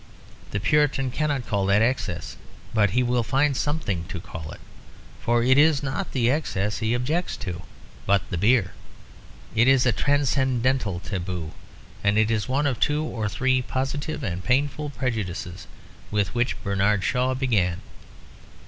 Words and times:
The 0.49 0.59
Puritan 0.59 1.11
cannot 1.11 1.45
call 1.45 1.67
that 1.67 1.83
excess; 1.83 2.35
but 2.73 2.89
he 2.89 3.03
will 3.03 3.21
find 3.21 3.55
something 3.55 4.05
to 4.05 4.19
call 4.19 4.49
it. 4.49 4.59
For 5.19 5.43
it 5.43 5.59
is 5.59 5.83
not 5.83 6.11
the 6.11 6.27
excess 6.31 6.79
he 6.79 6.95
objects 6.95 7.37
to, 7.45 7.61
but 8.07 8.27
the 8.31 8.37
beer. 8.39 8.73
It 9.53 9.67
is 9.67 9.85
a 9.85 9.91
transcendental 9.91 10.99
taboo, 11.01 11.51
and 12.03 12.17
it 12.17 12.31
is 12.31 12.49
one 12.49 12.65
of 12.65 12.79
the 12.79 12.81
two 12.81 13.03
or 13.03 13.29
three 13.29 13.61
positive 13.61 14.23
and 14.23 14.43
painful 14.43 14.89
prejudices 14.89 15.67
with 16.09 16.33
which 16.33 16.59
Bernard 16.63 17.03
Shaw 17.03 17.35
began. 17.35 17.81